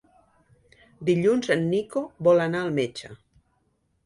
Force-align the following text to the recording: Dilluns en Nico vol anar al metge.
Dilluns 1.09 1.51
en 1.57 1.61
Nico 1.75 2.03
vol 2.29 2.43
anar 2.47 2.63
al 2.63 2.73
metge. 2.81 3.13